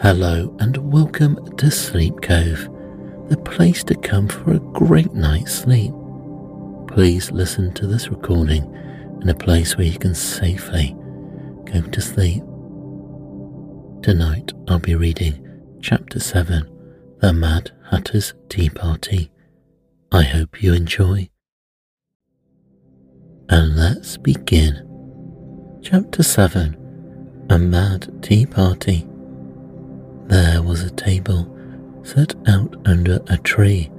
Hello 0.00 0.56
and 0.60 0.76
welcome 0.92 1.56
to 1.56 1.72
Sleep 1.72 2.14
Cove, 2.22 2.68
the 3.28 3.36
place 3.36 3.82
to 3.82 3.96
come 3.96 4.28
for 4.28 4.52
a 4.52 4.60
great 4.60 5.12
night's 5.12 5.52
sleep. 5.52 5.92
Please 6.86 7.32
listen 7.32 7.74
to 7.74 7.88
this 7.88 8.08
recording 8.08 8.62
in 9.20 9.28
a 9.28 9.34
place 9.34 9.76
where 9.76 9.88
you 9.88 9.98
can 9.98 10.14
safely 10.14 10.94
go 11.64 11.80
to 11.82 12.00
sleep. 12.00 12.44
Tonight 14.04 14.52
I'll 14.68 14.78
be 14.78 14.94
reading 14.94 15.44
Chapter 15.82 16.20
7 16.20 17.18
The 17.18 17.32
Mad 17.32 17.72
Hatter's 17.90 18.34
Tea 18.48 18.70
Party. 18.70 19.32
I 20.12 20.22
hope 20.22 20.62
you 20.62 20.74
enjoy. 20.74 21.28
And 23.48 23.76
let's 23.76 24.16
begin. 24.16 25.80
Chapter 25.82 26.22
7 26.22 27.46
A 27.50 27.58
Mad 27.58 28.22
Tea 28.22 28.46
Party. 28.46 29.04
There 30.28 30.62
was 30.62 30.82
a 30.82 30.90
table 30.90 31.48
set 32.02 32.34
out 32.46 32.76
under 32.84 33.18
a 33.28 33.38
tree 33.38 33.90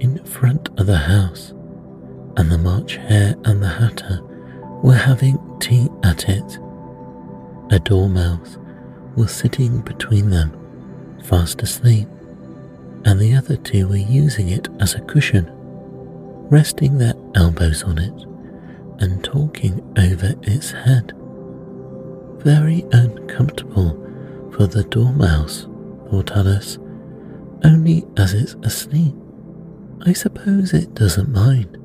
in 0.00 0.18
front 0.24 0.68
of 0.80 0.86
the 0.86 0.98
house, 0.98 1.52
and 2.36 2.50
the 2.50 2.58
March 2.58 2.96
Hare 2.96 3.36
and 3.44 3.62
the 3.62 3.68
Hatter 3.68 4.20
were 4.82 4.96
having 4.96 5.38
tea 5.60 5.88
at 6.02 6.28
it. 6.28 6.58
A 7.70 7.78
dormouse 7.78 8.58
was 9.14 9.30
sitting 9.30 9.80
between 9.82 10.30
them, 10.30 10.50
fast 11.22 11.62
asleep, 11.62 12.08
and 13.04 13.20
the 13.20 13.34
other 13.34 13.56
two 13.56 13.86
were 13.86 13.96
using 13.96 14.48
it 14.48 14.66
as 14.80 14.94
a 14.94 15.00
cushion, 15.02 15.48
resting 16.50 16.98
their 16.98 17.14
elbows 17.36 17.84
on 17.84 17.98
it 17.98 18.24
and 18.98 19.22
talking 19.22 19.80
over 19.96 20.34
its 20.42 20.72
head. 20.72 21.12
Very 22.38 22.84
uncomfortable 22.90 24.02
for 24.52 24.66
the 24.66 24.82
dormouse 24.82 25.68
Alice, 26.12 26.78
only 27.64 28.04
as 28.16 28.34
it's 28.34 28.54
asleep. 28.62 29.14
I 30.04 30.12
suppose 30.12 30.72
it 30.72 30.94
doesn't 30.94 31.30
mind. 31.30 31.78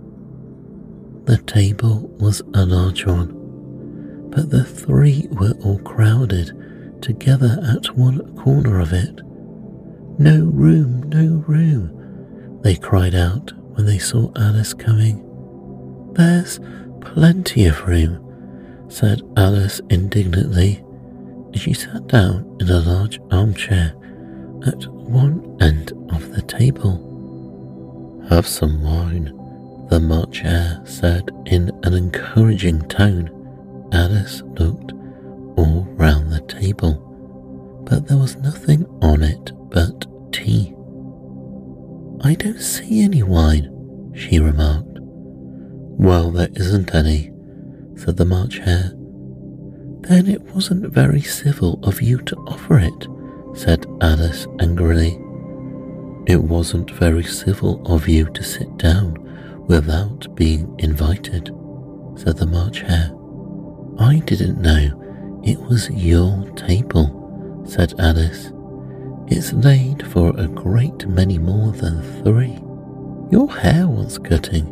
The 1.25 1.37
table 1.37 2.07
was 2.19 2.41
a 2.53 2.65
large 2.65 3.05
one, 3.05 4.29
but 4.29 4.49
the 4.49 4.63
three 4.63 5.27
were 5.31 5.53
all 5.63 5.79
crowded 5.79 7.01
together 7.01 7.57
at 7.63 7.95
one 7.97 8.35
corner 8.37 8.79
of 8.79 8.93
it. 8.93 9.21
No 10.19 10.43
room, 10.45 11.03
no 11.09 11.43
room, 11.47 12.59
they 12.61 12.75
cried 12.75 13.15
out 13.15 13.53
when 13.75 13.85
they 13.85 13.99
saw 13.99 14.31
Alice 14.35 14.73
coming. 14.73 15.27
There's 16.13 16.59
plenty 17.01 17.65
of 17.65 17.87
room, 17.87 18.85
said 18.89 19.21
Alice 19.37 19.81
indignantly 19.89 20.83
she 21.53 21.73
sat 21.73 22.07
down 22.07 22.57
in 22.59 22.69
a 22.69 22.79
large 22.79 23.19
armchair 23.31 23.93
at 24.65 24.85
one 24.87 25.57
end 25.61 25.91
of 26.09 26.33
the 26.33 26.41
table. 26.41 27.07
Have 28.29 28.47
some 28.47 28.83
wine, 28.83 29.25
the 29.89 29.99
March 29.99 30.39
Hare 30.39 30.81
said 30.85 31.29
in 31.45 31.71
an 31.83 31.93
encouraging 31.93 32.87
tone. 32.87 33.29
Alice 33.91 34.41
looked 34.57 34.93
all 35.57 35.85
round 35.97 36.31
the 36.31 36.41
table, 36.41 36.93
but 37.89 38.07
there 38.07 38.17
was 38.17 38.37
nothing 38.37 38.85
on 39.01 39.21
it 39.21 39.51
but 39.69 40.05
tea. 40.31 40.73
I 42.23 42.35
don't 42.35 42.61
see 42.61 43.01
any 43.01 43.23
wine, 43.23 44.13
she 44.15 44.39
remarked. 44.39 44.99
Well, 45.01 46.31
there 46.31 46.49
isn't 46.53 46.95
any, 46.95 47.31
said 47.95 48.17
the 48.17 48.25
March 48.25 48.59
Hare. 48.59 48.93
Then 50.01 50.27
it 50.27 50.41
wasn't 50.53 50.91
very 50.93 51.21
civil 51.21 51.79
of 51.83 52.01
you 52.01 52.19
to 52.19 52.35
offer 52.47 52.79
it, 52.79 53.07
said 53.53 53.85
Alice 54.01 54.47
angrily. 54.59 55.19
It 56.27 56.41
wasn't 56.41 56.91
very 56.91 57.23
civil 57.23 57.81
of 57.85 58.07
you 58.07 58.25
to 58.25 58.43
sit 58.43 58.77
down 58.77 59.17
without 59.67 60.33
being 60.35 60.73
invited, 60.79 61.47
said 62.15 62.37
the 62.37 62.45
March 62.45 62.81
Hare. 62.81 63.11
I 63.99 64.19
didn't 64.19 64.61
know 64.61 65.41
it 65.43 65.59
was 65.59 65.89
your 65.89 66.49
table, 66.51 67.63
said 67.65 67.93
Alice. 67.99 68.51
It's 69.27 69.53
laid 69.53 70.05
for 70.07 70.29
a 70.37 70.47
great 70.47 71.07
many 71.07 71.37
more 71.37 71.71
than 71.71 72.01
three. 72.23 72.59
Your 73.31 73.49
hair 73.49 73.87
wants 73.87 74.17
cutting, 74.17 74.67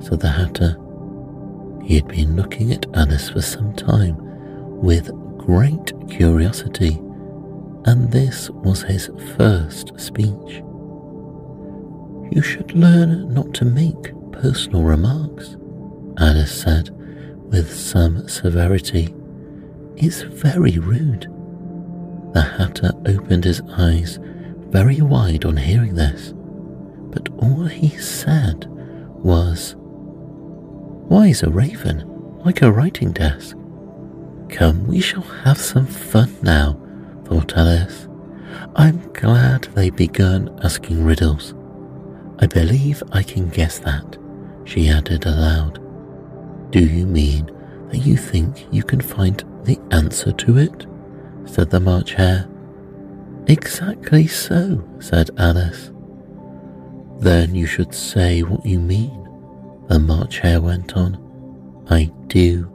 said 0.00 0.20
the 0.20 0.28
Hatter. 0.28 0.76
He 1.84 1.96
had 1.96 2.08
been 2.08 2.36
looking 2.36 2.72
at 2.72 2.86
Alice 2.94 3.30
for 3.30 3.42
some 3.42 3.74
time 3.74 4.16
with 4.80 5.10
great 5.38 5.92
curiosity 6.08 7.00
and 7.86 8.10
this 8.10 8.50
was 8.50 8.82
his 8.82 9.10
first 9.36 9.98
speech. 10.00 10.62
You 12.30 12.42
should 12.42 12.72
learn 12.72 13.32
not 13.32 13.52
to 13.54 13.64
make 13.64 14.12
personal 14.32 14.82
remarks, 14.82 15.56
Alice 16.18 16.52
said 16.52 16.90
with 17.50 17.72
some 17.72 18.26
severity. 18.26 19.14
It's 19.96 20.22
very 20.22 20.78
rude. 20.78 21.30
The 22.32 22.40
Hatter 22.42 22.90
opened 23.06 23.44
his 23.44 23.60
eyes 23.76 24.18
very 24.70 25.00
wide 25.00 25.44
on 25.44 25.56
hearing 25.56 25.94
this, 25.94 26.32
but 27.12 27.28
all 27.38 27.66
he 27.66 27.90
said 27.90 28.66
was, 28.68 29.76
Why 29.78 31.28
is 31.28 31.42
a 31.44 31.50
raven 31.50 32.02
like 32.44 32.62
a 32.62 32.72
writing 32.72 33.12
desk? 33.12 33.56
Come, 34.48 34.86
we 34.88 35.00
shall 35.00 35.22
have 35.22 35.58
some 35.58 35.86
fun 35.86 36.34
now 36.42 36.83
thought 37.24 37.56
Alice. 37.56 38.08
I'm 38.76 39.12
glad 39.12 39.64
they've 39.74 39.94
begun 39.94 40.58
asking 40.62 41.04
riddles. 41.04 41.54
I 42.38 42.46
believe 42.46 43.02
I 43.12 43.22
can 43.22 43.48
guess 43.48 43.78
that, 43.80 44.18
she 44.64 44.88
added 44.88 45.26
aloud. 45.26 45.80
Do 46.70 46.84
you 46.84 47.06
mean 47.06 47.46
that 47.90 47.98
you 47.98 48.16
think 48.16 48.66
you 48.72 48.82
can 48.82 49.00
find 49.00 49.42
the 49.64 49.78
answer 49.90 50.32
to 50.32 50.58
it? 50.58 50.86
said 51.44 51.70
the 51.70 51.80
March 51.80 52.14
Hare. 52.14 52.48
Exactly 53.46 54.26
so, 54.26 54.82
said 54.98 55.30
Alice. 55.38 55.92
Then 57.20 57.54
you 57.54 57.66
should 57.66 57.94
say 57.94 58.42
what 58.42 58.66
you 58.66 58.80
mean, 58.80 59.28
the 59.88 59.98
March 59.98 60.38
Hare 60.38 60.60
went 60.60 60.96
on. 60.96 61.20
I 61.88 62.10
do, 62.26 62.70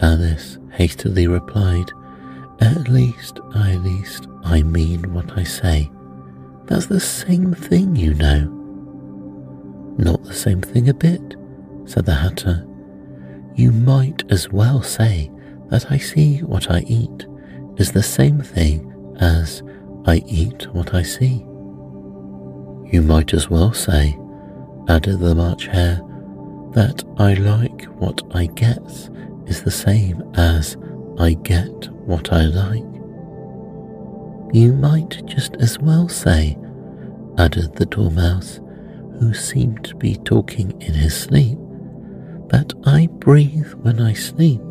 Alice 0.00 0.58
hastily 0.72 1.26
replied. 1.26 1.90
At 2.60 2.88
least, 2.88 3.40
I 3.54 3.76
least, 3.76 4.28
I 4.44 4.62
mean 4.62 5.14
what 5.14 5.36
I 5.36 5.44
say. 5.44 5.90
That's 6.66 6.86
the 6.86 7.00
same 7.00 7.54
thing, 7.54 7.96
you 7.96 8.14
know. 8.14 8.42
Not 9.98 10.22
the 10.24 10.34
same 10.34 10.60
thing 10.60 10.88
a 10.88 10.94
bit, 10.94 11.36
said 11.84 12.06
the 12.06 12.14
Hatter. 12.14 12.66
You 13.54 13.72
might 13.72 14.24
as 14.30 14.50
well 14.50 14.82
say 14.82 15.30
that 15.68 15.90
I 15.90 15.98
see 15.98 16.38
what 16.38 16.70
I 16.70 16.80
eat 16.80 17.26
is 17.76 17.92
the 17.92 18.02
same 18.02 18.40
thing 18.40 19.16
as 19.20 19.62
I 20.06 20.22
eat 20.26 20.66
what 20.72 20.94
I 20.94 21.02
see. 21.02 21.44
You 22.92 23.02
might 23.02 23.34
as 23.34 23.48
well 23.48 23.72
say, 23.72 24.18
added 24.88 25.20
the 25.20 25.34
March 25.34 25.66
Hare, 25.66 26.00
that 26.72 27.02
I 27.18 27.34
like 27.34 27.84
what 27.98 28.22
I 28.34 28.46
get 28.46 28.82
is 29.46 29.62
the 29.62 29.70
same 29.70 30.22
as 30.34 30.76
I 31.20 31.34
get 31.34 31.90
what 32.06 32.32
I 32.32 32.46
like. 32.46 32.82
You 34.54 34.72
might 34.72 35.22
just 35.26 35.54
as 35.56 35.78
well 35.78 36.08
say, 36.08 36.56
added 37.36 37.76
the 37.76 37.84
Dormouse, 37.84 38.58
who 39.18 39.34
seemed 39.34 39.84
to 39.84 39.94
be 39.96 40.16
talking 40.16 40.80
in 40.80 40.94
his 40.94 41.14
sleep, 41.14 41.58
that 42.48 42.72
I 42.86 43.08
breathe 43.18 43.70
when 43.74 44.00
I 44.00 44.14
sleep 44.14 44.62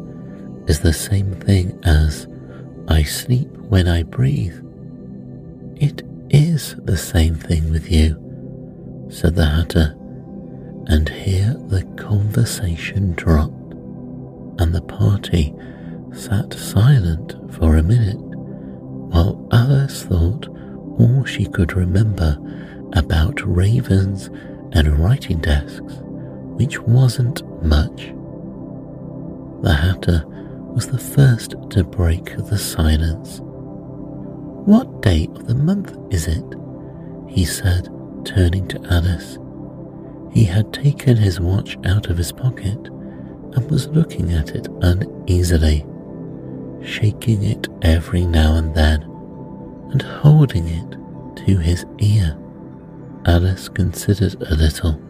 is 0.66 0.80
the 0.80 0.92
same 0.92 1.36
thing 1.36 1.80
as 1.84 2.28
I 2.88 3.04
sleep 3.04 3.50
when 3.70 3.88
I 3.88 4.02
breathe. 4.02 4.60
It 5.76 6.02
is 6.32 6.76
the 6.80 6.98
same 6.98 7.36
thing 7.36 7.70
with 7.70 7.92
you, 7.92 9.08
said 9.12 9.36
the 9.36 9.46
Hatter, 9.46 9.96
and 10.88 11.08
here 11.10 11.54
the 11.68 11.84
conversation 11.96 13.14
dropped, 13.14 13.74
and 14.60 14.74
the 14.74 14.82
party 14.82 15.54
sat 16.14 16.54
silent 16.54 17.36
for 17.54 17.78
a 17.78 17.84
minute 17.84 18.20
while 18.20 19.48
Alice 19.52 20.04
thought 20.04 20.48
all 21.00 21.24
she 21.26 21.46
could 21.46 21.74
remember 21.74 22.38
about 22.94 23.42
ravens 23.46 24.28
and 24.74 25.00
writing 25.00 25.40
desks, 25.40 26.02
which 26.58 26.80
wasn't 26.82 27.42
much. 27.64 28.14
The 29.62 29.74
Hatter 29.74 30.24
was 30.74 30.88
the 30.88 30.98
first 30.98 31.56
to 31.72 31.84
break 31.84 32.36
the 32.38 32.58
silence. 32.58 33.40
What 33.42 35.02
day 35.02 35.28
of 35.36 35.48
the 35.48 35.56
month 35.56 35.98
is 36.12 36.28
it? 36.28 36.44
he 37.28 37.46
said, 37.46 37.90
turning 38.26 38.68
to 38.68 38.84
Alice. 38.92 39.38
He 40.32 40.44
had 40.44 40.74
taken 40.74 41.18
his 41.18 41.40
watch 41.40 41.78
out 41.86 42.10
of 42.10 42.18
his 42.18 42.32
pocket 42.32 42.78
and 42.88 43.72
was 43.72 43.88
looking 43.88 44.32
at 44.34 44.52
it 44.52 44.68
uneasily 44.82 45.86
shaking 46.84 47.44
it 47.44 47.68
every 47.82 48.26
now 48.26 48.56
and 48.56 48.74
then, 48.74 49.04
and 49.92 50.02
holding 50.02 50.68
it 50.68 50.92
to 51.46 51.58
his 51.58 51.86
ear. 52.00 52.38
Alice 53.26 53.70
considered 53.70 54.36
a 54.42 54.56
little 54.56 55.02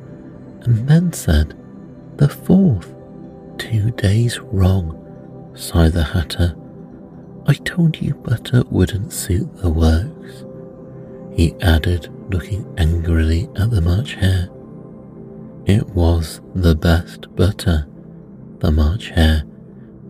and 0.63 0.87
then 0.87 1.13
said, 1.13 1.55
The 2.17 2.29
fourth. 2.29 2.95
Two 3.57 3.91
days 3.91 4.39
wrong, 4.39 4.95
sighed 5.53 5.91
the 5.91 6.03
Hatter. 6.03 6.55
I 7.45 7.53
told 7.53 7.99
you 8.01 8.13
butter 8.13 8.63
wouldn't 8.69 9.11
suit 9.11 9.53
the 9.57 9.69
works. 9.69 10.45
He 11.35 11.55
added, 11.61 12.09
looking 12.31 12.65
angrily 12.77 13.49
at 13.57 13.69
the 13.69 13.81
March 13.81 14.13
Hare. 14.13 14.49
It 15.65 15.87
was 15.89 16.41
the 16.55 16.75
best 16.75 17.33
butter, 17.35 17.85
the 18.59 18.71
March 18.71 19.09
Hare 19.09 19.43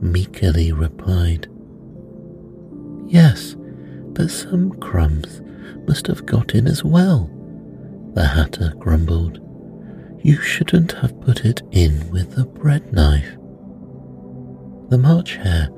meekly 0.01 0.72
replied. 0.72 1.48
Yes, 3.07 3.56
but 4.13 4.30
some 4.30 4.72
crumbs 4.80 5.42
must 5.88 6.07
have 6.07 6.25
got 6.25 6.54
in 6.54 6.68
as 6.68 6.84
well, 6.84 7.30
the 8.13 8.25
Hatter 8.25 8.74
grumbled. 8.78 9.40
You 10.22 10.40
shouldn't 10.42 10.92
have 10.94 11.19
put 11.22 11.46
it 11.46 11.62
in 11.72 12.10
with 12.12 12.36
the 12.36 12.46
bread 12.46 12.92
knife. 12.94 13.36
The 14.90 14.98
March 14.98 15.36
Hare 15.36 15.69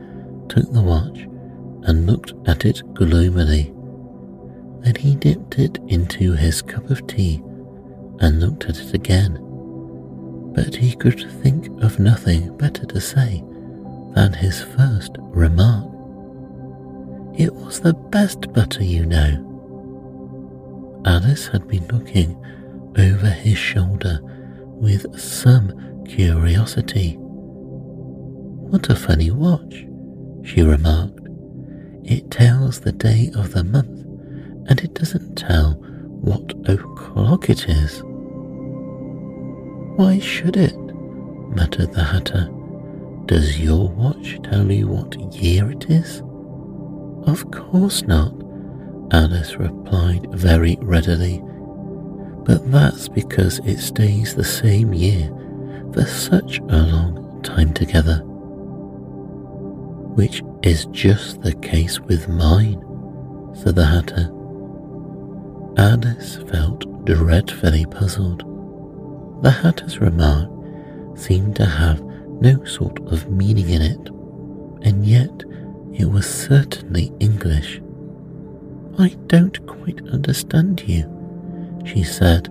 took 0.49 0.71
the 0.71 0.81
watch 0.81 1.19
and 1.83 2.07
looked 2.07 2.33
at 2.47 2.65
it 2.65 2.81
gloomily. 2.93 3.73
Then 4.81 4.95
he 4.95 5.15
dipped 5.15 5.59
it 5.59 5.77
into 5.87 6.33
his 6.33 6.61
cup 6.61 6.89
of 6.89 7.05
tea 7.07 7.41
and 8.19 8.39
looked 8.39 8.65
at 8.65 8.77
it 8.77 8.93
again. 8.93 9.39
But 10.53 10.75
he 10.75 10.95
could 10.95 11.31
think 11.41 11.67
of 11.83 11.99
nothing 11.99 12.55
better 12.57 12.85
to 12.87 12.99
say 12.99 13.43
than 14.13 14.33
his 14.33 14.61
first 14.61 15.15
remark. 15.19 15.85
It 17.37 17.53
was 17.53 17.79
the 17.79 17.93
best 17.93 18.51
butter, 18.53 18.83
you 18.83 19.05
know. 19.05 19.47
Alice 21.05 21.47
had 21.47 21.67
been 21.67 21.87
looking 21.87 22.35
over 22.97 23.27
his 23.27 23.57
shoulder 23.57 24.19
with 24.65 25.19
some 25.19 26.03
curiosity. 26.05 27.15
What 27.17 28.89
a 28.89 28.95
funny 28.95 29.31
watch, 29.31 29.85
she 30.43 30.61
remarked. 30.61 31.19
It 32.03 32.29
tells 32.31 32.81
the 32.81 32.91
day 32.91 33.31
of 33.35 33.53
the 33.53 33.63
month, 33.63 34.05
and 34.69 34.79
it 34.81 34.93
doesn't 34.93 35.35
tell 35.35 35.73
what 36.21 36.53
o'clock 36.69 37.49
it 37.49 37.67
is. 37.69 38.01
Why 39.97 40.19
should 40.19 40.57
it? 40.57 40.75
muttered 41.55 41.93
the 41.93 42.03
Hatter. 42.03 42.49
Does 43.25 43.59
your 43.59 43.87
watch 43.89 44.39
tell 44.43 44.71
you 44.71 44.87
what 44.87 45.19
year 45.33 45.71
it 45.71 45.89
is? 45.89 46.21
Of 47.27 47.49
course 47.51 48.01
not, 48.03 48.33
Alice 49.11 49.55
replied 49.55 50.27
very 50.31 50.77
readily. 50.81 51.41
But 52.43 52.71
that's 52.71 53.07
because 53.07 53.59
it 53.59 53.79
stays 53.79 54.35
the 54.35 54.43
same 54.43 54.93
year 54.93 55.29
for 55.93 56.05
such 56.05 56.59
a 56.59 56.77
long 56.77 57.41
time 57.43 57.73
together. 57.73 58.21
Which 60.15 60.43
is 60.63 60.85
just 60.87 61.41
the 61.41 61.53
case 61.55 61.99
with 61.99 62.27
mine, 62.27 62.83
said 63.53 63.75
the 63.75 63.85
Hatter. 63.85 64.29
Alice 65.77 66.37
felt 66.49 67.05
dreadfully 67.05 67.85
puzzled. 67.85 68.43
The 69.43 69.51
Hatter's 69.51 69.99
remark 69.99 70.49
seemed 71.15 71.55
to 71.57 71.65
have 71.65 72.01
no 72.41 72.63
sort 72.65 72.99
of 73.11 73.31
meaning 73.31 73.69
in 73.69 73.81
it, 73.81 74.09
and 74.81 75.05
yet 75.05 75.43
it 75.93 76.05
was 76.05 76.27
certainly 76.27 77.13
English. 77.19 77.81
I 78.97 79.15
don't 79.27 79.65
quite 79.67 80.01
understand 80.07 80.83
you, 80.87 81.05
she 81.85 82.03
said 82.03 82.49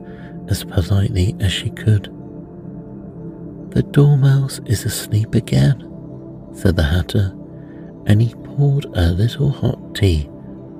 as 0.49 0.65
politely 0.65 1.37
as 1.41 1.53
she 1.53 1.71
could. 1.71 2.05
The 3.73 3.83
dormouse 3.91 4.61
is 4.67 4.85
asleep 4.85 5.35
again, 5.35 5.87
said 6.55 6.77
the 6.77 6.85
Hatter, 6.85 7.33
and 8.07 8.23
he 8.23 8.35
poured 8.35 8.85
a 8.95 9.13
little 9.13 9.51
hot 9.51 9.95
tea 9.95 10.29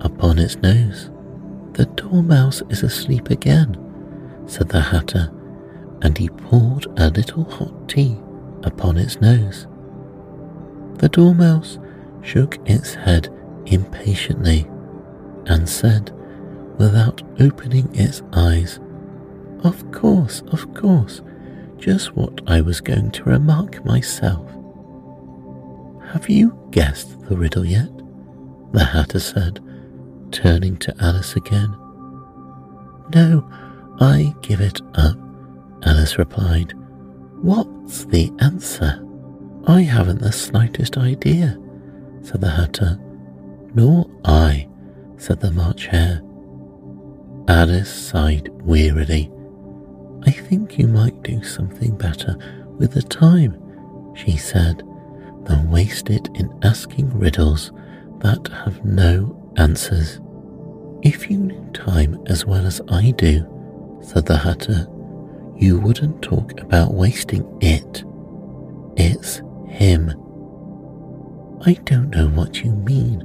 upon 0.01 0.39
its 0.39 0.57
nose. 0.57 1.11
The 1.73 1.87
dormouse 1.97 2.63
is 2.69 2.83
asleep 2.83 3.31
again, 3.31 3.77
said 4.47 4.69
the 4.69 4.81
Hatter, 4.81 5.31
and 6.03 6.17
he 6.17 6.29
poured 6.29 6.87
a 6.99 7.11
little 7.11 7.45
hot 7.45 7.89
tea 7.89 8.17
upon 8.63 8.97
its 8.97 9.21
nose. 9.21 9.67
The 10.99 11.09
dormouse 11.09 11.79
shook 12.23 12.59
its 12.69 12.95
head 12.95 13.29
impatiently 13.67 14.69
and 15.47 15.69
said, 15.69 16.11
without 16.79 17.23
opening 17.41 17.89
its 17.95 18.23
eyes, 18.33 18.81
Of 19.63 19.91
course, 19.93 20.43
of 20.53 20.73
course, 20.75 21.21
just 21.77 22.17
what 22.17 22.41
I 22.47 22.61
was 22.61 22.81
going 22.81 23.11
to 23.13 23.25
remark 23.25 23.85
myself. 23.85 24.47
Have 26.13 26.29
you 26.29 26.59
guessed 26.71 27.21
the 27.29 27.37
riddle 27.37 27.65
yet? 27.65 27.91
The 28.73 28.85
Hatter 28.85 29.21
said, 29.21 29.61
turning 30.31 30.77
to 30.79 30.95
Alice 31.01 31.37
again. 31.37 31.71
No, 33.15 33.49
I 34.01 34.35
give 34.43 34.61
it 34.61 34.81
up, 34.95 35.19
Alice 35.85 36.19
replied. 36.19 36.73
What's 37.43 38.05
the 38.05 38.31
answer? 38.41 39.03
I 39.67 39.81
haven't 39.81 40.21
the 40.21 40.31
slightest 40.31 40.99
idea, 40.99 41.59
said 42.23 42.43
the 42.43 42.51
Hatter. 42.51 42.99
Nor 43.75 44.11
I, 44.27 44.69
said 45.17 45.41
the 45.41 45.51
March 45.51 45.87
Hare. 45.87 46.21
Alice 47.49 47.91
sighed 47.91 48.51
wearily. 48.67 49.31
I 50.25 50.33
think 50.33 50.79
you 50.79 50.87
might 50.87 51.23
do 51.23 51.43
something 51.43 51.97
better 51.97 52.37
with 52.79 52.93
the 52.93 53.03
time, 53.03 53.57
she 54.15 54.37
said, 54.37 54.83
than 55.45 55.71
waste 55.71 56.11
it 56.11 56.29
in 56.35 56.53
asking 56.63 57.19
riddles 57.19 57.73
that 58.19 58.49
have 58.49 58.85
no 58.85 59.53
answers. 59.57 60.21
If 61.03 61.31
you 61.31 61.39
knew 61.39 61.71
time 61.73 62.23
as 62.27 62.45
well 62.45 62.67
as 62.67 62.83
I 62.89 63.13
do, 63.13 63.47
said 64.03 64.27
the 64.27 64.37
Hatter, 64.37 64.87
you 65.61 65.79
wouldn't 65.79 66.23
talk 66.23 66.59
about 66.61 66.95
wasting 66.95 67.47
it. 67.61 68.03
It's 68.97 69.43
him. 69.69 70.09
I 71.67 71.75
don't 71.85 72.09
know 72.11 72.29
what 72.29 72.65
you 72.65 72.71
mean, 72.71 73.23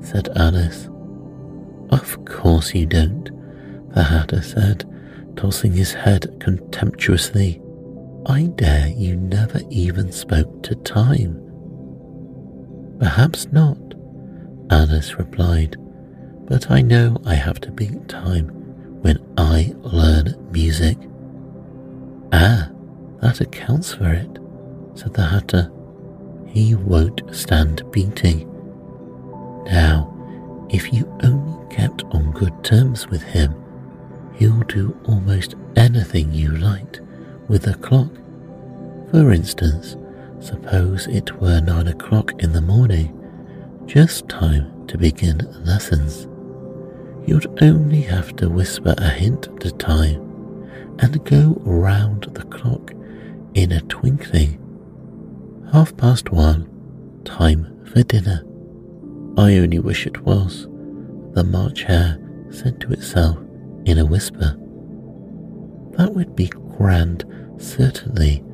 said 0.00 0.30
Alice. 0.34 0.88
Of 1.90 2.24
course 2.24 2.74
you 2.74 2.86
don't, 2.86 3.30
the 3.94 4.02
Hatter 4.02 4.40
said, 4.40 4.84
tossing 5.36 5.72
his 5.74 5.92
head 5.92 6.34
contemptuously. 6.40 7.60
I 8.26 8.44
dare 8.44 8.88
you 8.88 9.16
never 9.16 9.60
even 9.68 10.10
spoke 10.10 10.62
to 10.62 10.74
time. 10.76 11.38
Perhaps 12.98 13.52
not, 13.52 13.76
Alice 14.70 15.18
replied, 15.18 15.76
but 16.46 16.70
I 16.70 16.80
know 16.80 17.18
I 17.26 17.34
have 17.34 17.60
to 17.60 17.70
beat 17.70 18.08
time 18.08 18.48
when 19.02 19.18
I 19.36 19.74
learn 19.76 20.34
music. 20.50 20.96
That 23.34 23.48
accounts 23.48 23.92
for 23.92 24.12
it, 24.12 24.38
said 24.94 25.14
the 25.14 25.24
Hatter. 25.24 25.68
He 26.46 26.76
won't 26.76 27.34
stand 27.34 27.82
beating. 27.90 28.48
Now, 29.64 30.68
if 30.70 30.92
you 30.92 31.12
only 31.24 31.74
kept 31.74 32.04
on 32.12 32.30
good 32.30 32.62
terms 32.62 33.08
with 33.08 33.24
him, 33.24 33.52
he'll 34.36 34.60
do 34.60 34.96
almost 35.06 35.56
anything 35.74 36.32
you 36.32 36.56
liked 36.58 37.00
with 37.48 37.62
the 37.62 37.74
clock. 37.74 38.14
For 39.10 39.32
instance, 39.32 39.96
suppose 40.38 41.08
it 41.08 41.40
were 41.40 41.60
nine 41.60 41.88
o'clock 41.88 42.40
in 42.40 42.52
the 42.52 42.62
morning, 42.62 43.18
just 43.86 44.28
time 44.28 44.86
to 44.86 44.96
begin 44.96 45.40
lessons. 45.64 46.28
You'd 47.26 47.60
only 47.60 48.02
have 48.02 48.36
to 48.36 48.48
whisper 48.48 48.94
a 48.96 49.08
hint 49.08 49.48
a 49.64 49.72
time 49.72 50.20
and 51.00 51.24
go 51.24 51.60
round 51.64 52.28
the 52.32 52.44
clock 52.44 52.92
in 53.54 53.72
a 53.72 53.80
twinkling. 53.82 54.60
Half 55.72 55.96
past 55.96 56.30
one, 56.30 56.68
time 57.24 57.84
for 57.86 58.02
dinner. 58.02 58.44
I 59.36 59.58
only 59.58 59.78
wish 59.78 60.06
it 60.06 60.20
was, 60.22 60.66
the 61.32 61.44
March 61.44 61.82
Hare 61.82 62.18
said 62.50 62.80
to 62.80 62.92
itself 62.92 63.38
in 63.84 63.98
a 63.98 64.06
whisper. 64.06 64.56
That 65.96 66.12
would 66.14 66.36
be 66.36 66.48
grand, 66.48 67.24
certainly, 67.58 68.44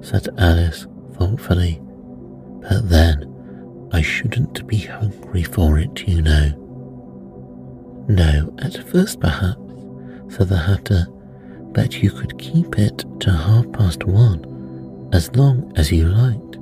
said 0.00 0.28
Alice 0.38 0.86
thoughtfully. 1.14 1.80
But 2.60 2.88
then 2.88 3.88
I 3.92 4.02
shouldn't 4.02 4.66
be 4.66 4.78
hungry 4.78 5.42
for 5.42 5.78
it, 5.78 6.06
you 6.06 6.22
know. 6.22 6.50
No, 8.08 8.54
at 8.58 8.88
first 8.88 9.20
perhaps, 9.20 9.60
said 10.28 10.48
the 10.48 10.58
Hatter, 10.58 11.06
but 11.72 12.02
you 12.02 12.10
could 12.10 12.38
keep 12.38 12.78
it 12.78 13.04
to 13.20 13.30
half 13.30 13.70
past 13.72 14.04
one 14.04 15.10
as 15.12 15.34
long 15.36 15.72
as 15.76 15.90
you 15.92 16.06
liked. 16.08 16.56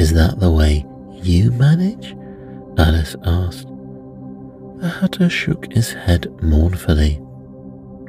Is 0.00 0.12
that 0.12 0.38
the 0.40 0.50
way 0.50 0.84
you 1.22 1.50
manage? 1.52 2.16
Alice 2.78 3.16
asked. 3.24 3.68
The 4.78 4.88
Hatter 4.88 5.30
shook 5.30 5.72
his 5.72 5.92
head 5.92 6.26
mournfully. 6.42 7.18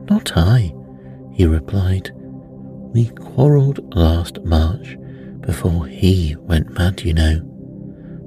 Not 0.09 0.35
I, 0.35 0.73
he 1.31 1.45
replied. 1.45 2.11
We 2.93 3.09
quarrelled 3.09 3.95
last 3.95 4.43
March 4.43 4.97
before 5.41 5.85
he 5.87 6.35
went 6.39 6.71
mad, 6.71 7.01
you 7.03 7.13
know, 7.13 7.41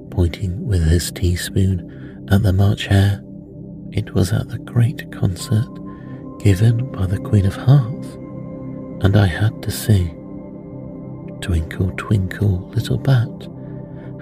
pointing 0.09 0.65
with 0.65 0.83
his 0.83 1.11
teaspoon 1.11 2.27
at 2.31 2.41
the 2.41 2.53
March 2.53 2.87
Hare. 2.87 3.21
It 3.91 4.13
was 4.15 4.31
at 4.31 4.49
the 4.49 4.59
great 4.59 5.11
concert 5.11 5.69
given 6.41 6.91
by 6.91 7.05
the 7.05 7.19
Queen 7.19 7.45
of 7.45 7.55
Hearts, 7.55 8.07
and 9.05 9.15
I 9.15 9.27
had 9.27 9.61
to 9.61 9.69
sing 9.69 10.17
Twinkle, 11.39 11.91
twinkle, 11.97 12.67
little 12.69 12.97
bat, 12.97 13.47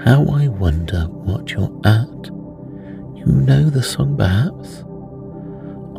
how 0.04 0.26
I 0.26 0.50
wonder 0.50 1.04
what 1.04 1.52
you're 1.52 1.72
at. 1.86 2.26
You 3.16 3.26
know 3.26 3.70
the 3.70 3.84
song, 3.84 4.18
perhaps? 4.18 4.84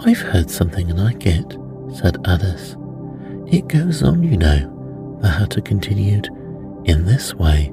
I've 0.06 0.20
heard 0.20 0.50
something 0.50 0.90
and 0.90 1.02
like 1.02 1.26
it, 1.26 1.56
said 1.94 2.18
Alice. 2.26 2.76
It 3.46 3.68
goes 3.68 4.02
on, 4.02 4.22
you 4.22 4.36
know, 4.36 5.18
the 5.22 5.28
Hatter 5.28 5.62
continued, 5.62 6.26
in 6.84 7.06
this 7.06 7.34
way. 7.34 7.72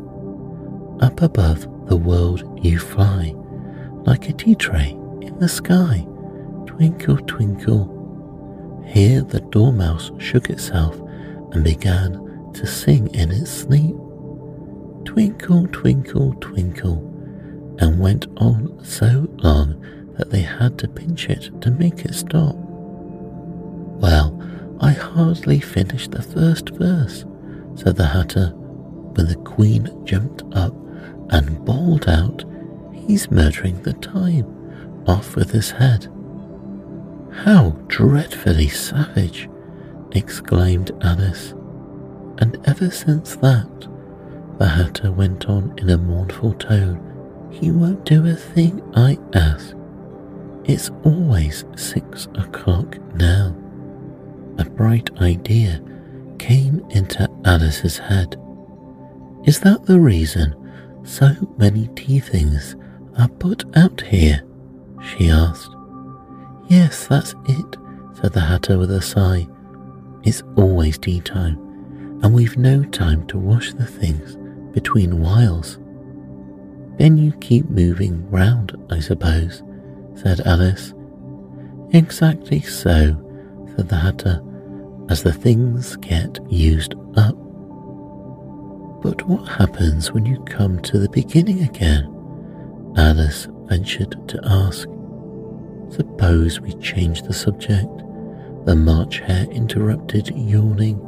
Up 1.02 1.22
above 1.22 1.62
the 1.88 1.98
world 1.98 2.60
you 2.64 2.80
fly, 2.80 3.34
like 4.06 4.30
a 4.30 4.34
tea 4.34 4.56
tray 4.56 4.92
in 5.22 5.38
the 5.38 5.50
sky. 5.50 6.08
Twinkle, 6.66 7.18
twinkle. 7.18 7.97
Here 8.88 9.22
the 9.22 9.42
dormouse 9.42 10.12
shook 10.18 10.50
itself 10.50 11.00
and 11.52 11.64
began 11.64 12.52
to 12.54 12.66
sing 12.66 13.14
in 13.14 13.32
its 13.32 13.52
sleep. 13.52 13.96
Twinkle, 15.06 15.68
twinkle, 15.68 16.34
twinkle, 16.36 16.98
and 17.80 18.00
went 18.00 18.28
on 18.38 18.80
so 18.84 19.28
long 19.44 19.80
that 20.18 20.32
they 20.32 20.42
had 20.42 20.78
to 20.80 20.88
pinch 20.88 21.30
it 21.30 21.52
to 21.62 21.72
make 21.72 22.06
it 22.06 22.14
stop. 22.14 22.56
Well, 24.00 24.42
I 24.80 24.92
hardly 24.92 25.60
finished 25.60 26.12
the 26.12 26.22
first 26.22 26.70
verse, 26.70 27.26
said 27.76 27.96
the 27.98 28.08
Hatter, 28.08 28.50
when 28.50 29.28
the 29.28 29.36
Queen 29.36 29.90
jumped 30.06 30.44
up 30.56 30.74
and 31.30 31.64
bawled 31.66 32.08
out, 32.08 32.44
He's 32.94 33.32
murdering 33.32 33.82
the 33.84 33.94
time, 33.94 34.46
off 35.08 35.36
with 35.36 35.52
his 35.52 35.72
head. 35.72 36.08
How 37.44 37.70
dreadfully 37.88 38.68
savage! 38.68 39.48
exclaimed 40.12 40.92
Alice. 41.02 41.54
And 42.40 42.60
ever 42.66 42.90
since 42.90 43.36
that, 43.38 43.88
the 44.58 44.68
Hatter 44.68 45.12
went 45.12 45.46
on 45.48 45.74
in 45.78 45.92
a 45.92 45.98
mournful 45.98 46.54
tone, 46.54 47.00
he 47.52 47.70
won't 47.70 48.04
do 48.06 48.26
a 48.26 48.34
thing 48.34 48.82
I 48.96 49.20
ask. 49.36 49.76
It's 50.66 50.90
always 51.04 51.64
six 51.76 52.26
o'clock 52.36 52.98
now. 53.16 53.56
A 54.58 54.66
bright 54.66 55.16
idea 55.22 55.82
came 56.40 56.84
into 56.90 57.30
Alice's 57.46 58.00
head. 58.00 58.36
Is 59.46 59.60
that 59.60 59.86
the 59.86 60.00
reason 60.00 60.56
so 61.04 61.34
many 61.58 61.88
tea 61.96 62.20
things 62.20 62.76
are 63.18 63.30
put 63.30 63.64
out 63.78 64.02
here? 64.02 64.42
she 65.02 65.30
asked. 65.30 65.77
Yes, 66.68 67.08
that's 67.08 67.34
it, 67.46 67.78
said 68.14 68.34
the 68.34 68.42
Hatter 68.42 68.78
with 68.78 68.92
a 68.92 69.02
sigh. 69.02 69.48
It's 70.24 70.44
always 70.58 70.98
tea 70.98 71.22
time, 71.22 71.58
and 72.22 72.34
we've 72.34 72.58
no 72.58 72.84
time 72.84 73.26
to 73.28 73.38
wash 73.38 73.74
the 73.74 73.86
things 73.86 74.36
between 74.74 75.22
whiles. 75.22 75.80
Then 76.98 77.18
you 77.18 77.32
keep 77.40 77.70
moving 77.70 78.30
round, 78.30 78.76
I 78.90 79.00
suppose, 79.00 79.64
said 80.16 80.42
Alice. 80.46 80.94
Exactly 81.92 82.60
so, 82.60 83.16
said 83.76 83.88
the 83.88 83.96
Hatter, 83.96 84.44
as 85.10 85.24
the 85.24 85.32
things 85.32 85.96
get 85.98 86.38
used 86.52 86.96
up. 87.16 87.36
But 89.02 89.26
what 89.26 89.48
happens 89.48 90.12
when 90.12 90.26
you 90.26 90.44
come 90.44 90.82
to 90.82 91.00
the 91.00 91.10
beginning 91.10 91.62
again? 91.64 92.14
Alice 92.98 93.48
ventured 93.68 94.28
to 94.28 94.40
ask. 94.44 94.90
Suppose 95.90 96.60
we 96.60 96.74
change 96.76 97.22
the 97.22 97.34
subject. 97.34 97.90
The 98.66 98.76
March 98.76 99.20
Hare 99.20 99.46
interrupted, 99.52 100.30
yawning. 100.36 101.02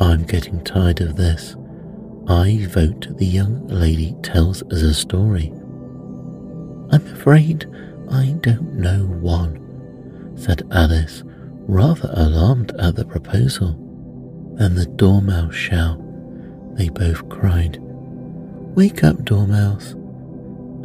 I'm 0.00 0.24
getting 0.24 0.62
tired 0.64 1.00
of 1.00 1.16
this. 1.16 1.56
I 2.26 2.66
vote 2.68 3.16
the 3.16 3.26
young 3.26 3.66
lady 3.68 4.14
tells 4.22 4.62
us 4.64 4.82
a 4.82 4.94
story. 4.94 5.52
I'm 6.90 7.06
afraid 7.06 7.66
I 8.10 8.36
don't 8.40 8.74
know 8.74 9.04
one, 9.04 10.32
said 10.36 10.66
Alice, 10.70 11.22
rather 11.66 12.10
alarmed 12.14 12.72
at 12.78 12.96
the 12.96 13.04
proposal. 13.04 13.76
Then 14.54 14.74
the 14.74 14.86
Dormouse 14.86 15.54
shall, 15.54 16.02
they 16.74 16.88
both 16.88 17.28
cried. 17.28 17.78
Wake 17.80 19.04
up, 19.04 19.24
Dormouse! 19.24 19.94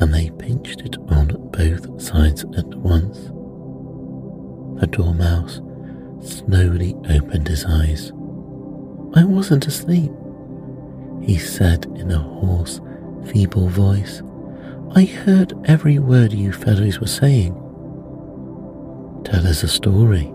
And 0.03 0.13
they 0.13 0.31
pinched 0.31 0.81
it 0.81 0.98
on 1.07 1.27
both 1.53 2.01
sides 2.01 2.43
at 2.57 2.67
once. 2.75 3.19
The 4.81 4.88
Dormouse 4.88 5.62
slowly 6.19 6.93
opened 7.10 7.48
his 7.48 7.63
eyes. 7.63 8.12
I 9.15 9.24
wasn't 9.24 9.65
asleep, 9.65 10.12
he 11.22 11.38
said 11.38 11.86
in 11.95 12.12
a 12.12 12.19
hoarse, 12.19 12.81
feeble 13.31 13.69
voice. 13.69 14.22
I 14.93 15.05
heard 15.05 15.53
every 15.63 16.00
word 16.00 16.33
you 16.33 16.51
fellows 16.51 17.00
were 17.00 17.07
saying. 17.07 17.53
Tell 19.24 19.48
us 19.48 19.63
a 19.63 19.69
story, 19.69 20.33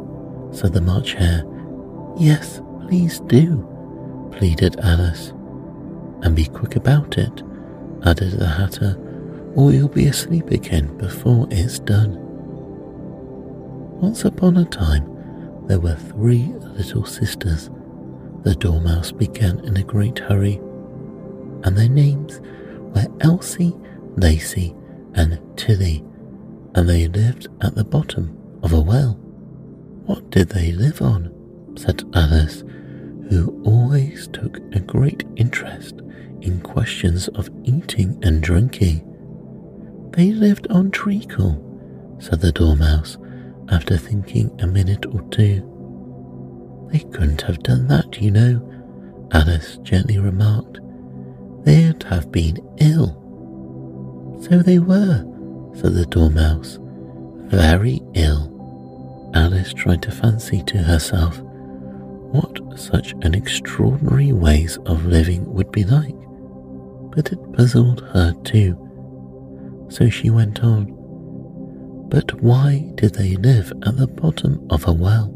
said 0.51 0.73
the 0.73 0.81
March 0.81 1.13
Hare. 1.13 1.45
Yes, 2.17 2.63
please 2.87 3.21
do, 3.21 3.69
pleaded 4.33 4.81
Alice. 4.81 5.35
And 6.23 6.35
be 6.35 6.47
quick 6.47 6.77
about 6.77 7.19
it, 7.19 7.43
added 8.07 8.33
the 8.33 8.49
Hatter, 8.49 9.05
or 9.55 9.73
you'll 9.73 9.89
be 9.89 10.07
asleep 10.07 10.51
again 10.51 10.97
before 10.99 11.47
it's 11.51 11.79
done. 11.79 12.17
Once 14.01 14.25
upon 14.25 14.57
a 14.57 14.65
time, 14.67 15.05
there 15.67 15.81
were 15.81 15.97
three 15.97 16.47
little 16.77 17.05
sisters. 17.05 17.71
The 18.43 18.55
Dormouse 18.55 19.13
began 19.13 19.59
in 19.65 19.77
a 19.77 19.83
great 19.83 20.19
hurry, 20.19 20.57
and 21.65 21.77
their 21.77 21.89
names 21.89 22.41
were 22.95 23.07
Elsie, 23.21 23.75
Lacie, 24.15 24.75
and 25.15 25.41
Tillie, 25.57 26.05
and 26.75 26.89
they 26.89 27.09
lived 27.09 27.49
at 27.61 27.75
the 27.75 27.85
bottom 27.85 28.37
of 28.63 28.73
a 28.73 28.81
well. 28.81 29.15
What 30.07 30.31
did 30.31 30.51
they 30.51 30.73
live 30.73 31.03
on? 31.03 31.35
said 31.77 32.03
Alice, 32.15 32.65
who 33.31 33.63
always 33.65 34.29
took 34.29 34.59
a 34.75 34.81
great 34.81 35.25
interest 35.37 36.01
in 36.41 36.61
questions 36.61 37.29
of 37.29 37.51
eating 37.65 38.19
and 38.23 38.43
drinking. 38.43 39.08
They 40.13 40.33
lived 40.33 40.67
on 40.69 40.91
treacle, 40.91 41.65
said 42.19 42.41
the 42.41 42.53
Dormouse, 42.53 43.19
after 43.69 43.97
thinking 43.97 44.51
a 44.61 44.67
minute 44.67 45.07
or 45.07 45.23
two. 45.31 45.65
They 46.91 47.01
couldn't 47.01 47.43
have 47.43 47.63
done 47.63 47.87
that, 47.89 48.21
you 48.21 48.31
know, 48.31 49.29
Alice 49.33 49.79
gently 49.83 50.19
remarked. 50.19 50.81
They'd 51.65 52.03
have 52.05 52.33
been 52.33 52.59
ill. 52.79 53.15
So 54.49 54.61
they 54.61 54.79
were, 54.79 55.25
said 55.75 55.95
the 55.95 56.07
Dormouse, 56.07 56.79
very 57.51 58.01
ill. 58.15 59.31
Alice 59.35 59.75
tried 59.75 60.03
to 60.03 60.11
fancy 60.11 60.63
to 60.65 60.79
herself 60.79 61.41
what 61.41 62.59
such 62.79 63.13
an 63.23 63.35
extraordinary 63.35 64.33
ways 64.33 64.79
of 64.87 65.05
living 65.05 65.45
would 65.53 65.71
be 65.73 65.85
like, 65.85 66.15
but 67.15 67.33
it 67.33 67.53
puzzled 67.53 68.01
her 68.13 68.33
too. 68.45 68.88
So 69.89 70.09
she 70.11 70.31
went 70.31 70.63
on. 70.63 70.95
But 72.11 72.43
why 72.43 72.91
do 72.95 73.09
they 73.09 73.37
live 73.37 73.73
at 73.85 73.97
the 73.97 74.07
bottom 74.07 74.67
of 74.71 74.87
a 74.87 74.93
well? 74.93 75.35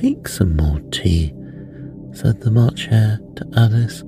Take 0.00 0.26
some 0.26 0.56
more 0.56 0.80
tea, 0.90 1.32
said 2.12 2.40
the 2.40 2.50
March 2.50 2.86
Hare 2.86 3.20
to 3.36 3.46
Alice 3.56 4.02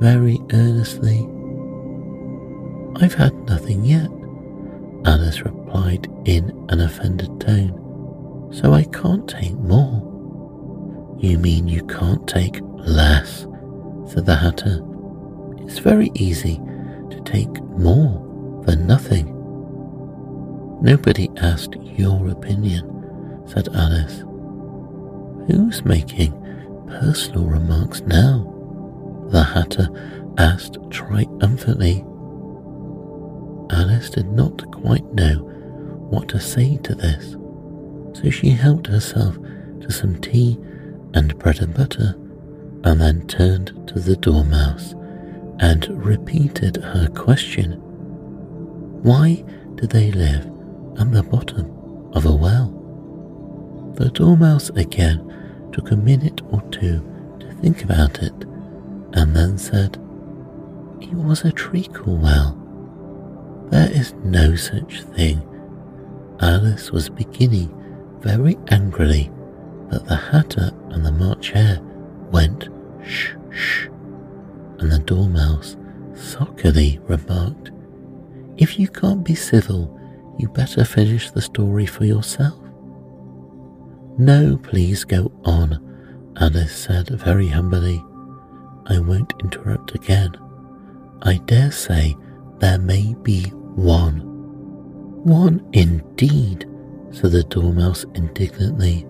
very 0.00 0.38
earnestly. 0.52 1.26
I've 3.00 3.14
had 3.14 3.34
nothing 3.48 3.84
yet, 3.84 4.08
Alice 5.04 5.42
replied 5.42 6.08
in 6.24 6.50
an 6.70 6.80
offended 6.80 7.40
tone, 7.40 8.50
so 8.52 8.72
I 8.72 8.84
can't 8.84 9.28
take 9.28 9.54
more. 9.54 10.04
You 11.20 11.38
mean 11.38 11.68
you 11.68 11.84
can't 11.86 12.26
take 12.26 12.58
less, 12.62 13.46
said 14.06 14.26
the 14.26 14.34
Hatter. 14.34 14.80
It's 15.58 15.78
very 15.78 16.10
easy 16.14 16.60
take 17.24 17.62
more 17.62 18.62
than 18.66 18.86
nothing. 18.86 19.34
Nobody 20.80 21.28
asked 21.38 21.76
your 21.82 22.28
opinion, 22.28 23.42
said 23.46 23.68
Alice. 23.74 24.24
Who's 25.48 25.84
making 25.84 26.32
personal 26.86 27.46
remarks 27.46 28.00
now? 28.02 28.44
The 29.30 29.42
Hatter 29.42 29.88
asked 30.38 30.78
triumphantly. 30.90 32.04
Alice 33.70 34.10
did 34.10 34.26
not 34.28 34.70
quite 34.70 35.04
know 35.12 35.36
what 36.10 36.28
to 36.28 36.40
say 36.40 36.78
to 36.78 36.94
this, 36.94 37.32
so 38.18 38.30
she 38.30 38.50
helped 38.50 38.86
herself 38.86 39.36
to 39.80 39.90
some 39.90 40.20
tea 40.20 40.58
and 41.14 41.38
bread 41.38 41.60
and 41.60 41.74
butter, 41.74 42.14
and 42.84 43.00
then 43.00 43.26
turned 43.26 43.88
to 43.88 43.98
the 43.98 44.16
Dormouse 44.16 44.94
and 45.60 45.88
repeated 46.04 46.76
her 46.76 47.08
question 47.08 47.72
Why 49.02 49.44
do 49.74 49.86
they 49.86 50.10
live 50.12 50.46
at 50.98 51.12
the 51.12 51.22
bottom 51.22 51.66
of 52.12 52.26
a 52.26 52.34
well? 52.34 52.74
The 53.96 54.10
Dormouse 54.10 54.70
again 54.70 55.70
took 55.72 55.90
a 55.90 55.96
minute 55.96 56.40
or 56.50 56.62
two 56.70 57.02
to 57.40 57.52
think 57.54 57.84
about 57.84 58.22
it 58.22 58.34
and 59.14 59.34
then 59.34 59.58
said, 59.58 59.96
It 61.00 61.12
was 61.14 61.44
a 61.44 61.52
treacle 61.52 62.16
well. 62.16 62.56
There 63.70 63.90
is 63.90 64.14
no 64.24 64.54
such 64.54 65.02
thing. 65.02 65.42
Alice 66.40 66.92
was 66.92 67.08
beginning 67.08 67.74
very 68.20 68.56
angrily, 68.68 69.30
but 69.90 70.06
the 70.06 70.16
Hatter 70.16 70.70
and 70.90 71.04
the 71.04 71.12
March 71.12 71.50
Hare 71.50 71.80
went 72.30 72.68
shh 73.04 73.34
shh, 73.50 73.88
and 74.78 74.92
the 74.92 74.98
Dormouse 74.98 75.76
sulkily 76.14 76.98
remarked, 77.04 77.70
If 78.56 78.78
you 78.78 78.88
can't 78.88 79.24
be 79.24 79.34
civil, 79.34 79.98
you 80.38 80.48
better 80.48 80.84
finish 80.84 81.30
the 81.30 81.40
story 81.40 81.86
for 81.86 82.04
yourself. 82.04 82.58
No, 84.18 84.56
please 84.56 85.04
go 85.04 85.32
on, 85.44 86.34
Alice 86.40 86.74
said 86.74 87.08
very 87.08 87.48
humbly. 87.48 88.04
I 88.86 88.98
won't 88.98 89.32
interrupt 89.40 89.94
again. 89.94 90.36
I 91.22 91.38
dare 91.38 91.70
say 91.70 92.16
there 92.58 92.78
may 92.78 93.14
be 93.22 93.42
one. 93.44 94.22
One 95.24 95.68
indeed, 95.72 96.66
said 97.10 97.32
the 97.32 97.44
Dormouse 97.44 98.04
indignantly. 98.14 99.06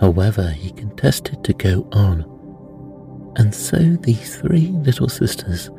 However, 0.00 0.50
he 0.50 0.70
contested 0.72 1.42
to 1.44 1.52
go 1.52 1.88
on. 1.92 2.24
And 3.36 3.54
so 3.54 3.78
these 3.78 4.36
three 4.36 4.68
little 4.68 5.08
sisters, 5.08 5.70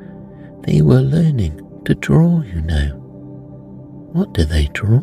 they 0.62 0.82
were 0.82 1.02
learning 1.02 1.60
to 1.86 1.96
draw, 1.96 2.42
you 2.42 2.62
know. 2.62 2.98
What 4.14 4.34
do 4.34 4.44
they 4.46 4.68
draw? 4.74 5.02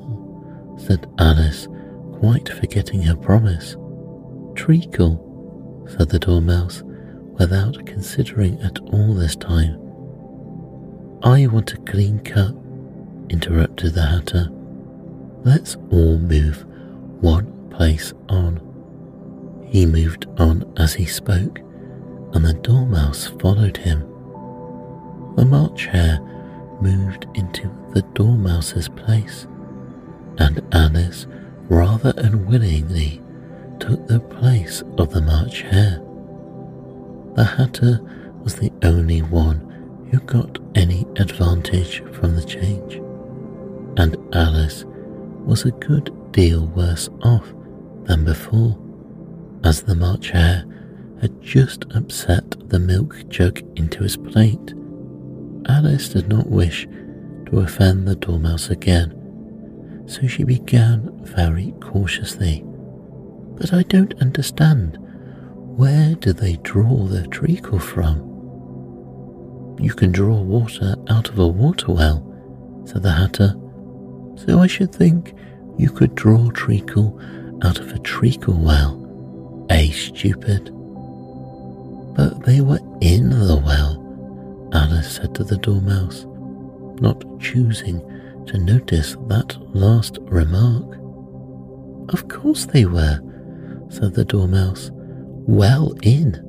said 0.79 1.09
Alice, 1.19 1.69
quite 2.13 2.49
forgetting 2.49 3.03
her 3.03 3.17
promise. 3.17 3.77
Treacle, 4.55 5.87
said 5.89 6.09
the 6.09 6.19
Dormouse, 6.19 6.83
without 7.39 7.85
considering 7.87 8.61
at 8.61 8.79
all 8.81 9.15
this 9.15 9.37
time. 9.37 9.75
I 11.23 11.47
want 11.47 11.75
a 11.75 11.79
clean 11.79 12.21
cut, 12.21 12.55
interrupted 13.29 13.95
the 13.95 14.03
Hatter. 14.03 14.49
Let's 15.45 15.77
all 15.91 16.19
move 16.19 16.65
one 17.21 17.71
place 17.71 18.13
on. 18.29 18.61
He 19.67 19.87
moved 19.87 20.27
on 20.39 20.73
as 20.77 20.95
he 20.95 21.07
spoke, 21.07 21.61
and 22.35 22.45
the 22.45 22.55
Dormouse 22.55 23.29
followed 23.41 23.77
him. 23.77 24.01
The 25.37 25.45
March 25.45 25.87
Hare 25.87 26.21
moved 26.81 27.27
into 27.35 27.71
the 27.93 28.03
Dormouse's 28.15 28.89
place, 28.89 29.47
and 30.39 30.63
Alice 30.73 31.27
rather 31.69 32.13
unwillingly 32.17 33.21
took 33.81 34.07
the 34.07 34.21
place 34.21 34.83
of 34.99 35.11
the 35.11 35.21
March 35.21 35.63
Hare. 35.63 36.03
The 37.35 37.45
Hatter 37.45 38.01
was 38.43 38.57
the 38.57 38.73
only 38.83 39.21
one 39.23 40.09
who 40.11 40.19
got 40.21 40.59
any 40.75 41.07
advantage 41.17 42.03
from 42.13 42.35
the 42.35 42.45
change, 42.45 42.97
and 43.97 44.17
Alice 44.35 44.85
was 45.45 45.65
a 45.65 45.71
good 45.73 46.13
deal 46.33 46.67
worse 46.67 47.09
off 47.23 47.53
than 48.05 48.25
before, 48.25 48.79
as 49.65 49.83
the 49.83 49.95
March 49.95 50.31
Hare 50.31 50.65
had 51.21 51.41
just 51.43 51.85
upset 51.95 52.69
the 52.69 52.79
milk 52.79 53.25
jug 53.29 53.61
into 53.77 54.03
his 54.03 54.17
plate. 54.17 54.75
Alice 55.69 56.09
did 56.11 56.29
not 56.29 56.49
wish 56.49 56.87
to 57.47 57.61
offend 57.61 58.07
the 58.07 58.15
Dormouse 58.15 58.71
again, 58.71 60.05
so 60.07 60.27
she 60.27 60.45
began 60.45 61.11
very 61.25 61.75
cautiously. 61.81 62.63
But 63.57 63.73
I 63.73 63.83
don't 63.83 64.15
understand. 64.21 64.99
Where 65.77 66.15
do 66.15 66.33
they 66.33 66.57
draw 66.57 67.07
the 67.07 67.27
treacle 67.29 67.79
from? 67.79 68.19
You 69.81 69.93
can 69.95 70.11
draw 70.13 70.41
water 70.41 70.97
out 71.09 71.29
of 71.29 71.39
a 71.39 71.47
water 71.47 71.93
well, 71.93 72.25
said 72.85 73.03
the 73.03 73.13
Hatter. 73.13 73.55
So 74.37 74.61
I 74.61 74.67
should 74.67 74.95
think 74.95 75.35
you 75.77 75.91
could 75.91 76.15
draw 76.15 76.51
treacle 76.51 77.21
out 77.63 77.79
of 77.79 77.93
a 77.93 77.99
treacle 78.01 78.55
well. 78.55 79.67
Eh, 79.71 79.91
stupid? 79.91 80.75
But 82.19 82.45
they 82.45 82.61
were 82.61 82.81
in 83.01 83.31
the 83.31 83.63
well, 83.65 84.71
Alice 84.73 85.13
said 85.13 85.37
to 85.37 85.45
the 85.45 85.57
Dormouse, 85.57 86.27
not 87.01 87.23
choosing 87.39 88.01
to 88.47 88.59
notice 88.59 89.17
that 89.29 89.57
last 89.73 90.19
remark. 90.23 90.99
Of 92.13 92.27
course 92.27 92.67
they 92.67 92.87
were, 92.87 93.21
said 93.89 94.15
the 94.15 94.25
Dormouse. 94.25 94.91
Well 94.93 95.95
in. 96.03 96.45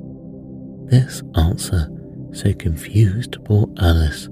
This 0.90 1.22
answer 1.36 1.88
so 2.34 2.52
confused 2.54 3.38
poor 3.46 3.70
Alice 3.80 4.28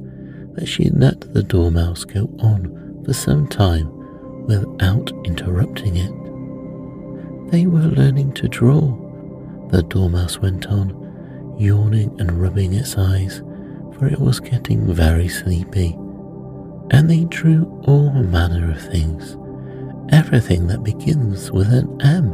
that 0.55 0.65
she 0.67 0.89
let 0.89 1.21
the 1.35 1.43
Dormouse 1.43 2.03
go 2.03 2.27
on 2.39 3.03
for 3.05 3.13
some 3.13 3.47
time 3.47 3.91
without 4.47 5.11
interrupting 5.23 5.97
it. 5.97 7.51
They 7.51 7.67
were 7.67 7.81
learning 7.81 8.33
to 8.33 8.47
draw, 8.47 8.81
the 9.69 9.83
Dormouse 9.83 10.39
went 10.39 10.65
on, 10.65 11.06
yawning 11.57 12.15
and 12.19 12.41
rubbing 12.41 12.73
its 12.73 12.97
eyes, 12.97 13.41
for 13.97 14.07
it 14.07 14.19
was 14.19 14.39
getting 14.39 14.93
very 14.93 15.27
sleepy. 15.27 15.93
And 16.91 17.09
they 17.09 17.25
drew 17.25 17.65
all 17.85 18.11
manner 18.11 18.71
of 18.71 18.81
things, 18.81 19.37
everything 20.11 20.67
that 20.67 20.83
begins 20.83 21.51
with 21.51 21.67
an 21.73 22.01
M. 22.01 22.31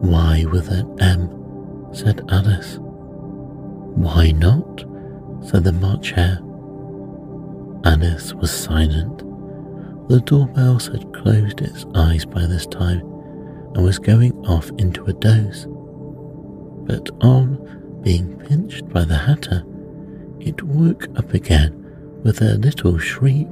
Why 0.00 0.44
with 0.50 0.68
an 0.68 0.96
M? 1.00 1.88
said 1.92 2.22
Alice. 2.30 2.78
Why 2.80 4.30
not? 4.32 4.84
said 5.42 5.64
the 5.64 5.72
March 5.72 6.10
Hare. 6.12 6.40
Alice 7.84 8.34
was 8.34 8.50
silent. 8.50 9.18
The 10.08 10.20
Dormouse 10.20 10.88
had 10.88 11.12
closed 11.12 11.60
its 11.60 11.84
eyes 11.94 12.24
by 12.24 12.46
this 12.46 12.66
time 12.66 13.00
and 13.74 13.84
was 13.84 13.98
going 13.98 14.32
off 14.46 14.70
into 14.78 15.04
a 15.04 15.12
doze. 15.12 15.66
But 16.86 17.10
on 17.22 18.00
being 18.02 18.38
pinched 18.38 18.88
by 18.88 19.04
the 19.04 19.16
Hatter, 19.16 19.64
it 20.40 20.62
woke 20.62 21.08
up 21.16 21.34
again 21.34 21.82
with 22.22 22.40
a 22.40 22.54
little 22.58 22.98
shriek 22.98 23.48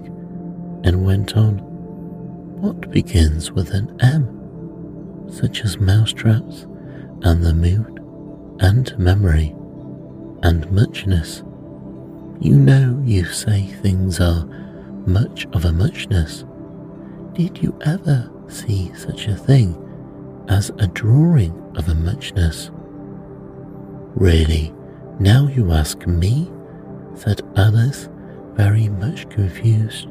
and 0.85 1.05
went 1.05 1.37
on. 1.37 1.59
What 2.61 2.91
begins 2.91 3.51
with 3.51 3.71
an 3.71 3.97
M? 4.01 5.29
Such 5.29 5.63
as 5.63 5.81
mousetraps 5.81 6.67
and 7.23 7.45
the 7.45 7.55
mood 7.55 8.01
and 8.61 8.97
memory 8.99 9.55
and 10.43 10.71
muchness. 10.71 11.43
You 12.41 12.57
know 12.57 13.03
you 13.05 13.25
say 13.25 13.63
things 13.63 14.21
are 14.21 14.45
much 15.07 15.47
of 15.53 15.65
a 15.65 15.73
muchness. 15.73 16.45
Did 17.33 17.63
you 17.63 17.77
ever 17.85 18.31
see 18.49 18.93
such 18.95 19.27
a 19.27 19.35
thing 19.35 19.75
as 20.49 20.71
a 20.79 20.87
drawing 20.89 21.61
of 21.77 21.89
a 21.89 21.95
muchness? 21.95 22.71
Really, 24.15 24.73
now 25.19 25.49
you 25.49 25.73
ask 25.73 26.07
me, 26.07 26.51
said 27.15 27.43
Alice, 27.57 28.09
very 28.55 28.89
much 28.89 29.29
confused. 29.29 30.09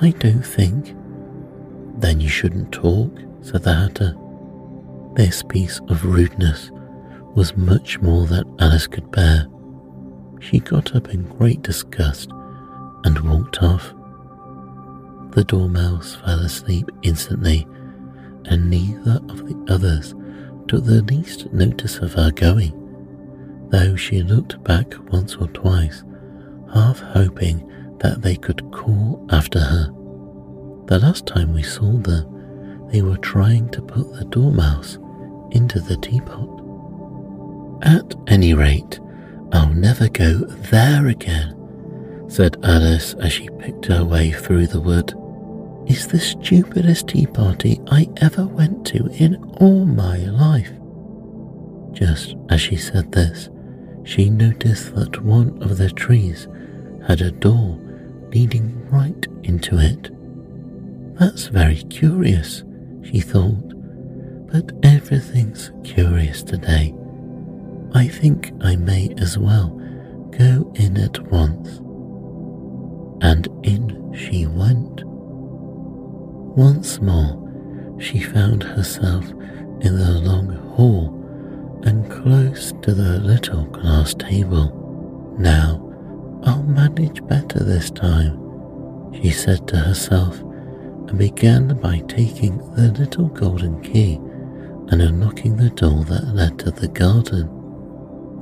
I 0.00 0.10
don't 0.10 0.44
think. 0.44 0.96
Then 2.00 2.20
you 2.20 2.28
shouldn't 2.28 2.72
talk, 2.72 3.16
said 3.40 3.62
the 3.62 3.74
Hatter. 3.74 4.16
This 5.14 5.42
piece 5.42 5.80
of 5.88 6.04
rudeness 6.04 6.70
was 7.36 7.56
much 7.56 8.00
more 8.00 8.26
than 8.26 8.44
Alice 8.58 8.88
could 8.88 9.08
bear. 9.12 9.46
She 10.40 10.58
got 10.58 10.96
up 10.96 11.10
in 11.10 11.22
great 11.22 11.62
disgust 11.62 12.30
and 13.04 13.18
walked 13.20 13.62
off. 13.62 13.94
The 15.30 15.44
Dormouse 15.44 16.16
fell 16.16 16.40
asleep 16.40 16.90
instantly, 17.02 17.68
and 18.46 18.68
neither 18.68 19.20
of 19.28 19.46
the 19.46 19.64
others 19.68 20.14
took 20.66 20.84
the 20.84 21.02
least 21.02 21.52
notice 21.52 21.98
of 21.98 22.14
her 22.14 22.32
going, 22.32 22.81
though 23.72 23.96
she 23.96 24.22
looked 24.22 24.62
back 24.62 24.94
once 25.10 25.34
or 25.36 25.48
twice, 25.48 26.04
half 26.72 27.00
hoping 27.00 27.66
that 27.98 28.20
they 28.22 28.36
could 28.36 28.70
call 28.70 29.26
after 29.30 29.58
her. 29.58 29.86
The 30.86 31.00
last 31.00 31.26
time 31.26 31.54
we 31.54 31.62
saw 31.62 31.96
them, 31.98 32.88
they 32.92 33.00
were 33.00 33.16
trying 33.16 33.70
to 33.70 33.80
put 33.80 34.12
the 34.12 34.26
Dormouse 34.26 34.98
into 35.52 35.80
the 35.80 35.96
teapot. 35.96 36.48
At 37.82 38.14
any 38.26 38.52
rate, 38.52 39.00
I'll 39.52 39.72
never 39.72 40.08
go 40.08 40.40
there 40.70 41.06
again, 41.06 41.56
said 42.28 42.58
Alice 42.62 43.14
as 43.14 43.32
she 43.32 43.48
picked 43.58 43.86
her 43.86 44.04
way 44.04 44.32
through 44.32 44.66
the 44.66 44.80
wood, 44.80 45.14
is 45.86 46.06
the 46.06 46.20
stupidest 46.20 47.08
tea 47.08 47.26
party 47.26 47.80
I 47.90 48.08
ever 48.18 48.46
went 48.46 48.86
to 48.88 49.06
in 49.14 49.36
all 49.60 49.86
my 49.86 50.18
life. 50.18 50.72
Just 51.92 52.36
as 52.50 52.60
she 52.60 52.76
said 52.76 53.10
this, 53.12 53.48
she 54.04 54.30
noticed 54.30 54.94
that 54.94 55.22
one 55.22 55.62
of 55.62 55.78
the 55.78 55.90
trees 55.90 56.48
had 57.06 57.20
a 57.20 57.30
door 57.30 57.78
leading 58.32 58.88
right 58.90 59.26
into 59.42 59.78
it. 59.78 60.10
That's 61.18 61.46
very 61.46 61.82
curious, 61.84 62.64
she 63.02 63.20
thought, 63.20 63.72
but 64.50 64.72
everything's 64.82 65.70
curious 65.84 66.42
today. 66.42 66.94
I 67.94 68.08
think 68.08 68.52
I 68.62 68.76
may 68.76 69.14
as 69.18 69.36
well 69.38 69.68
go 70.30 70.72
in 70.76 70.96
at 70.96 71.18
once. 71.30 71.78
And 73.22 73.48
in 73.62 74.12
she 74.14 74.46
went. 74.46 75.02
Once 76.56 77.00
more, 77.00 77.38
she 78.00 78.20
found 78.20 78.62
herself 78.62 79.24
in 79.80 79.96
the 79.96 80.20
long 80.22 80.50
hall 80.74 81.21
close 82.22 82.70
to 82.82 82.94
the 82.94 83.18
little 83.18 83.64
glass 83.66 84.14
table. 84.14 85.34
Now, 85.38 85.82
I'll 86.44 86.62
manage 86.62 87.26
better 87.26 87.64
this 87.64 87.90
time, 87.90 88.38
she 89.12 89.30
said 89.30 89.66
to 89.68 89.76
herself, 89.76 90.38
and 90.40 91.18
began 91.18 91.76
by 91.80 91.98
taking 92.06 92.58
the 92.74 92.92
little 92.92 93.26
golden 93.26 93.82
key 93.82 94.14
and 94.88 95.02
unlocking 95.02 95.56
the 95.56 95.70
door 95.70 96.04
that 96.04 96.28
led 96.28 96.60
to 96.60 96.70
the 96.70 96.86
garden. 96.86 97.48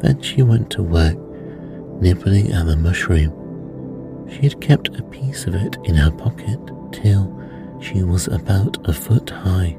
Then 0.01 0.21
she 0.21 0.43
went 0.43 0.71
to 0.73 0.83
work, 0.83 1.17
nibbling 2.03 2.53
at 2.53 2.67
the 2.67 2.77
mushroom. 2.77 3.33
She 4.29 4.43
had 4.43 4.61
kept 4.61 4.89
a 4.89 5.03
piece 5.05 5.47
of 5.47 5.55
it 5.55 5.79
in 5.85 5.95
her 5.95 6.11
pocket 6.11 6.61
till 6.93 7.35
she 7.81 8.03
was 8.03 8.29
about 8.29 8.77
a 8.87 8.93
foot 8.93 9.31
high. 9.31 9.79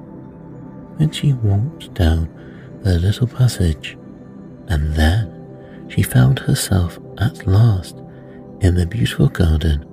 Then 0.98 1.12
she 1.12 1.34
walked 1.34 1.94
down 1.94 2.30
the 2.84 3.00
little 3.00 3.28
passage, 3.28 3.98
and 4.68 4.94
then 4.96 5.88
she 5.90 6.02
found 6.02 6.40
herself 6.40 7.00
at 7.18 7.46
last 7.46 7.98
in 8.62 8.76
the 8.76 8.86
beautiful 8.86 9.28
garden 9.28 9.86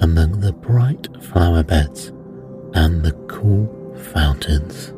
among 0.00 0.40
the 0.40 0.52
bright 0.52 1.08
flower 1.22 1.62
beds 1.62 2.12
and 2.74 3.02
the 3.02 3.12
cool 3.28 3.94
fountains. 4.12 4.92